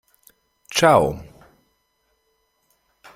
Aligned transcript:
Ciao! 0.77 1.03